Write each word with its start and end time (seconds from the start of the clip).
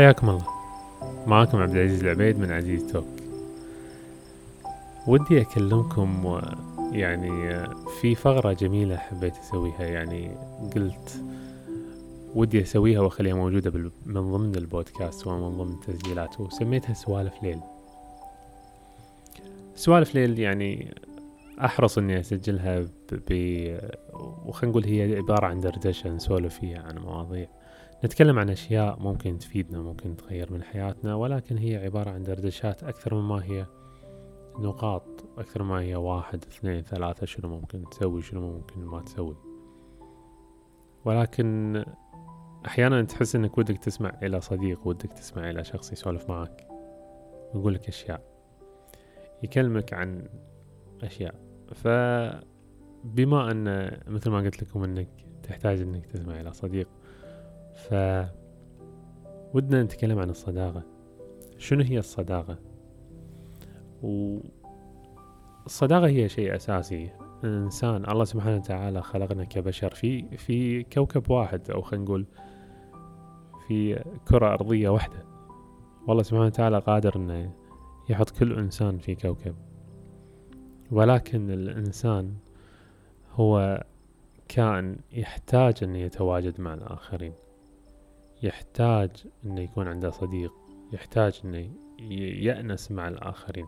حياكم 0.00 0.30
الله. 0.30 0.46
معاكم 1.26 1.58
عبد 1.58 1.76
العزيز 1.76 2.04
العبيد 2.04 2.38
من 2.38 2.52
عزيز 2.52 2.86
توك. 2.86 3.06
ودي 5.06 5.40
أكلمكم 5.40 6.40
يعني 6.92 7.66
في 8.00 8.14
فقرة 8.14 8.52
جميلة 8.52 8.96
حبيت 8.96 9.36
أسويها. 9.36 9.82
يعني 9.82 10.36
قلت 10.74 11.22
ودي 12.34 12.62
أسويها 12.62 13.00
وأخليها 13.00 13.34
موجودة 13.34 13.90
من 14.06 14.32
ضمن 14.32 14.54
البودكاست 14.54 15.26
ومن 15.26 15.58
ضمن 15.58 15.72
التسجيلات 15.72 16.40
وسميتها 16.40 16.94
سوالف 16.94 17.42
ليل. 17.42 17.60
سوالف 19.74 20.14
ليل 20.14 20.38
يعني 20.38 20.94
أحرص 21.64 21.98
إني 21.98 22.20
أسجلها. 22.20 22.80
ب... 23.12 23.32
وخلينا 24.46 24.70
نقول 24.70 24.84
هي 24.84 25.16
عبارة 25.16 25.46
عن 25.46 25.60
دردشة 25.60 26.10
نسولف 26.10 26.58
فيها 26.58 26.82
عن 26.82 26.98
مواضيع. 26.98 27.46
نتكلم 28.04 28.38
عن 28.38 28.50
أشياء 28.50 28.98
ممكن 29.00 29.38
تفيدنا 29.38 29.82
ممكن 29.82 30.16
تغير 30.16 30.52
من 30.52 30.62
حياتنا 30.62 31.14
ولكن 31.14 31.58
هي 31.58 31.76
عبارة 31.76 32.10
عن 32.10 32.22
دردشات 32.22 32.82
أكثر 32.82 33.14
مما 33.14 33.44
هي 33.44 33.66
نقاط 34.58 35.24
أكثر 35.38 35.62
ما 35.62 35.80
هي 35.80 35.96
واحد 35.96 36.44
اثنين 36.44 36.82
ثلاثة 36.82 37.26
شنو 37.26 37.48
ممكن 37.48 37.84
تسوي 37.90 38.22
شنو 38.22 38.40
ممكن 38.40 38.84
ما 38.84 39.02
تسوي. 39.02 39.36
ولكن 41.04 41.84
أحيانا 42.66 43.02
تحس 43.02 43.36
إنك 43.36 43.58
ودك 43.58 43.78
تسمع 43.78 44.18
إلى 44.22 44.40
صديق 44.40 44.86
ودك 44.86 45.12
تسمع 45.12 45.50
إلى 45.50 45.64
شخص 45.64 45.92
يسولف 45.92 46.30
معك 46.30 46.66
ويقول 47.54 47.74
لك 47.74 47.88
أشياء 47.88 48.22
يكلمك 49.42 49.92
عن 49.92 50.28
أشياء. 51.02 51.34
فبما 51.74 53.50
أن 53.50 53.96
مثل 54.06 54.30
ما 54.30 54.38
قلت 54.38 54.62
لكم 54.62 54.84
إنك 54.84 55.08
تحتاج 55.42 55.80
إنك 55.80 56.06
تسمع 56.06 56.40
إلى 56.40 56.52
صديق 56.52 56.88
ف 57.74 57.94
ودنا 59.54 59.82
نتكلم 59.82 60.18
عن 60.18 60.30
الصداقة. 60.30 60.82
شنو 61.58 61.82
هي 61.82 61.98
الصداقة؟ 61.98 62.58
والصداقة 64.02 66.06
هي 66.06 66.28
شيء 66.28 66.56
أساسي. 66.56 67.10
الإنسان 67.44 68.10
الله 68.10 68.24
سبحانه 68.24 68.56
وتعالى 68.56 69.02
خلقنا 69.02 69.44
كبشر. 69.44 69.94
في 69.94 70.36
في 70.36 70.82
كوكب 70.82 71.30
واحد 71.30 71.70
أو 71.70 71.82
خلينا 71.82 72.04
نقول 72.04 72.26
في 73.68 74.04
كرة 74.28 74.54
أرضية 74.54 74.88
واحدة. 74.88 75.24
والله 76.06 76.22
سبحانه 76.22 76.46
وتعالى 76.46 76.78
قادر 76.78 77.16
إنه 77.16 77.52
يحط 78.08 78.30
كل 78.30 78.58
إنسان 78.58 78.98
في 78.98 79.14
كوكب. 79.14 79.54
ولكن 80.90 81.50
الإنسان 81.50 82.34
هو 83.32 83.84
كائن 84.48 84.96
يحتاج 85.12 85.74
أن 85.82 85.96
يتواجد 85.96 86.60
مع 86.60 86.74
الآخرين. 86.74 87.32
يحتاج 88.42 89.10
أنه 89.44 89.60
يكون 89.60 89.88
عنده 89.88 90.10
صديق 90.10 90.52
يحتاج 90.92 91.40
أنه 91.44 91.58
ي- 92.00 92.44
يأنس 92.44 92.90
مع 92.92 93.08
الآخرين. 93.08 93.66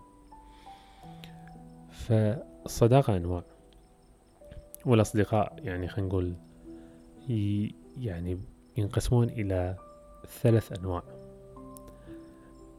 فالصداقة 1.91 3.17
أنواع. 3.17 3.45
والأصدقاء 4.87 5.57
يعني 5.59 5.89
خلينا 5.89 6.09
نقول 6.09 6.35
يعني 7.99 8.41
ينقسمون 8.77 9.29
إلى 9.29 9.77
ثلاث 10.27 10.79
أنواع. 10.79 11.03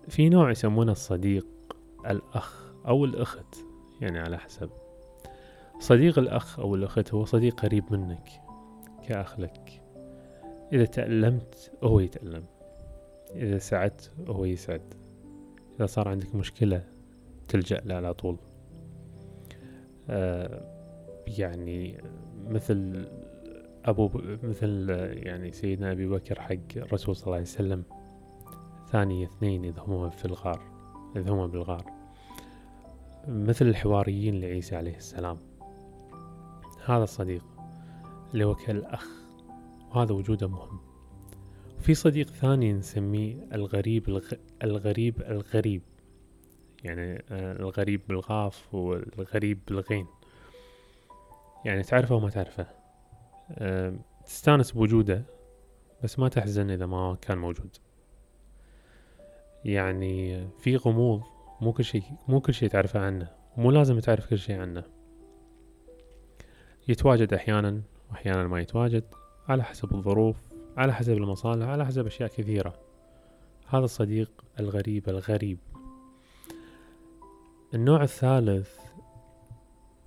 في 0.09 0.29
نوع 0.29 0.51
يسمونه 0.51 0.91
الصديق 0.91 1.47
الأخ 2.05 2.73
أو 2.87 3.05
الأخت 3.05 3.55
يعني 4.01 4.19
على 4.19 4.37
حسب. 4.37 4.69
صديق 5.79 6.19
الأخ 6.19 6.59
أو 6.59 6.75
الأخت 6.75 7.13
هو 7.13 7.25
صديق 7.25 7.61
قريب 7.61 7.93
منك 7.93 8.29
كأخ 9.07 9.39
لك. 9.39 9.82
إذا 10.73 10.85
تألمت 10.85 11.71
هو 11.83 11.99
يتألم. 11.99 12.43
إذا 13.35 13.57
سعدت 13.57 14.11
هو 14.27 14.45
يسعد. 14.45 14.81
إذا 15.77 15.85
صار 15.85 16.07
عندك 16.07 16.35
مشكلة 16.35 16.83
تلجأ 17.47 17.81
له 17.85 17.95
على 17.95 18.13
طول. 18.13 18.37
آه 20.09 20.73
يعني 21.27 22.03
مثل 22.47 23.07
أبو. 23.85 24.09
مثل 24.43 24.89
يعني 25.13 25.51
سيدنا 25.51 25.91
أبي 25.91 26.07
بكر 26.07 26.41
حق 26.41 26.55
الرسول 26.75 27.15
صلى 27.15 27.25
الله 27.25 27.35
عليه 27.35 27.45
وسلم. 27.45 27.83
ثاني 28.91 29.23
اثنين 29.23 29.65
إذ 29.65 29.79
هما 29.79 30.09
في 30.09 30.25
الغار 30.25 30.61
إذ 31.15 31.29
هما 31.29 31.47
بالغار. 31.47 31.85
مثل 33.27 33.67
الحواريين 33.67 34.41
لعيسى 34.41 34.75
عليه 34.75 34.95
السلام. 34.95 35.37
هذا 36.85 37.03
الصديق 37.03 37.43
اللي 38.33 38.43
هو 38.43 38.55
كالأخ 38.55 39.22
وهذا 39.93 40.13
وجوده 40.13 40.47
مهم. 40.47 40.79
في 41.79 41.93
صديق 41.93 42.27
ثاني 42.27 42.73
نسميه 42.73 43.47
الغريب 43.53 44.09
الغ... 44.09 44.33
الغريب 44.63 45.21
الغريب. 45.21 45.81
يعني 46.83 47.23
آه، 47.31 47.51
الغريب 47.59 48.01
بالغاف 48.07 48.75
والغريب 48.75 49.59
بالغين. 49.67 50.07
يعني 51.65 51.83
تعرفه 51.83 52.15
وما 52.15 52.29
تعرفه. 52.29 52.67
آه، 53.51 53.95
تستانس 54.25 54.71
بوجوده 54.71 55.25
بس 56.03 56.19
ما 56.19 56.29
تحزن 56.29 56.69
إذا 56.69 56.85
ما 56.85 57.17
كان 57.21 57.37
موجود. 57.37 57.77
يعني 59.65 60.47
في 60.59 60.77
غموض 60.77 61.23
مو 61.61 61.73
كل 61.73 61.83
شيء 61.83 62.03
مو 62.27 62.41
كل 62.41 62.53
شيء 62.53 62.69
تعرفه 62.69 62.99
عنه. 62.99 63.27
مو 63.57 63.71
لازم 63.71 63.99
تعرف 63.99 64.29
كل 64.29 64.37
شيء 64.37 64.59
عنه. 64.59 64.83
يتواجد 66.87 67.33
أحيانا 67.33 67.81
وأحيانا 68.11 68.47
ما 68.47 68.59
يتواجد. 68.59 69.03
على 69.47 69.63
حسب 69.63 69.95
الظروف 69.95 70.37
على 70.77 70.93
حسب 70.93 71.13
المصالح 71.13 71.67
على 71.67 71.85
حسب 71.85 72.05
أشياء 72.05 72.29
كثيرة. 72.29 72.73
هذا 73.67 73.85
الصديق 73.85 74.45
الغريب 74.59 75.09
الغريب. 75.09 75.57
النوع 77.73 78.03
الثالث 78.03 78.79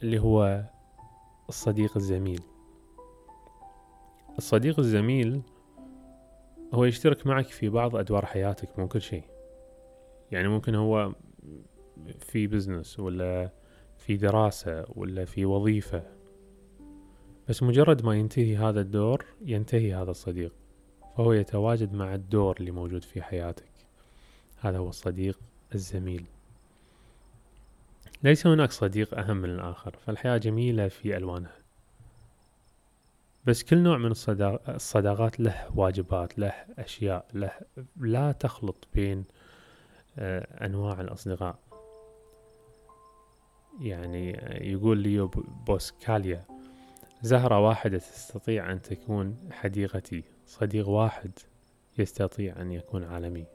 اللي 0.02 0.18
هو 0.18 0.64
الصديق 1.48 1.96
الزميل. 1.96 2.42
الصديق 4.38 4.78
الزميل 4.78 5.42
هو 6.74 6.84
يشترك 6.84 7.26
معك 7.26 7.46
في 7.46 7.68
بعض 7.68 7.96
أدوار 7.96 8.26
حياتك 8.26 8.78
مو 8.78 8.88
كل 8.88 9.00
شيء. 9.00 9.24
يعني 10.32 10.48
ممكن 10.48 10.74
هو 10.74 11.12
في 12.18 12.46
بزنس 12.46 13.00
ولا 13.00 13.50
في 13.96 14.16
دراسة 14.16 14.84
ولا 14.88 15.24
في 15.24 15.46
وظيفة. 15.46 16.15
بس 17.48 17.62
مجرد 17.62 18.04
ما 18.04 18.14
ينتهي 18.14 18.56
هذا 18.56 18.80
الدور 18.80 19.24
ينتهي 19.40 19.94
هذا 19.94 20.10
الصديق 20.10 20.52
فهو 21.16 21.32
يتواجد 21.32 21.92
مع 21.92 22.14
الدور 22.14 22.56
اللي 22.60 22.70
موجود 22.70 23.04
في 23.04 23.22
حياتك. 23.22 23.68
هذا 24.60 24.78
هو 24.78 24.88
الصديق 24.88 25.38
الزميل. 25.74 26.24
ليس 28.22 28.46
هناك 28.46 28.72
صديق 28.72 29.18
أهم 29.18 29.36
من 29.36 29.50
الآخر 29.50 29.96
فالحياة 30.06 30.36
جميلة 30.36 30.88
في 30.88 31.16
ألوانها. 31.16 31.56
بس 33.44 33.62
كل 33.62 33.78
نوع 33.78 33.98
من 33.98 34.10
الصدا- 34.10 34.74
الصداقات 34.74 35.40
له 35.40 35.66
واجبات 35.78 36.38
له 36.38 36.52
أشياء 36.78 37.26
له 37.34 37.50
لا 37.96 38.32
تخلط 38.32 38.88
بين 38.94 39.24
آه، 40.18 40.66
أنواع 40.66 41.00
الأصدقاء. 41.00 41.58
يعني 43.80 44.38
آه، 44.38 44.62
يقول 44.62 44.98
ليو 44.98 45.30
بوسكاليا 45.66 46.44
زهرة 47.22 47.60
واحدة 47.60 47.98
تستطيع 47.98 48.72
أن 48.72 48.82
تكون 48.82 49.36
حديقتي. 49.50 50.24
صديق 50.46 50.88
واحد 50.88 51.30
يستطيع 51.98 52.60
أن 52.60 52.72
يكون 52.72 53.04
عالمي. 53.04 53.46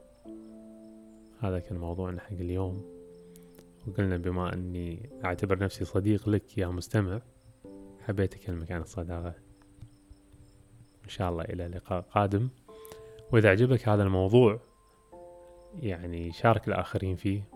هذا 1.40 1.58
كان 1.58 1.78
موضوعنا 1.78 2.20
حق 2.20 2.32
اليوم. 2.32 2.84
وقلنا 3.86 4.16
بما 4.16 4.52
أني 4.54 5.10
أعتبر 5.24 5.58
نفسي 5.58 5.84
صديق 5.84 6.28
لك 6.28 6.58
يا 6.58 6.66
مستمع 6.66 7.20
حبيت 8.00 8.34
أكلمك 8.34 8.72
عن 8.72 8.80
الصداقة. 8.80 9.34
إن 11.04 11.08
شاء 11.08 11.30
الله 11.30 11.44
إلى 11.44 11.68
لقاء 11.68 12.00
قادم. 12.00 12.48
وإذا 13.32 13.50
عجبك 13.50 13.88
هذا 13.88 14.02
الموضوع 14.02 14.60
يعني 15.74 16.32
شارك 16.32 16.68
الآخرين 16.68 17.16
فيه. 17.16 17.48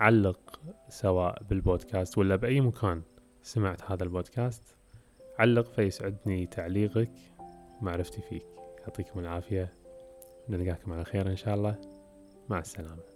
علق 0.00 0.60
سواء 0.88 1.42
بالبودكاست 1.42 2.18
ولا 2.18 2.36
بأي 2.36 2.60
مكان 2.60 3.02
سمعت 3.42 3.90
هذا 3.90 4.04
البودكاست. 4.04 4.76
علق 5.42 5.72
فيسعدني 5.72 6.46
تعليقك 6.46 7.10
ومعرفتي 7.80 8.20
فيك. 8.20 8.46
يعطيكم 8.80 9.20
العافية. 9.20 9.72
نلقاكم 10.48 10.92
على 10.92 11.04
خير 11.04 11.30
إن 11.30 11.36
شاء 11.36 11.54
الله. 11.54 11.80
مع 12.48 12.58
السلامة. 12.58 13.11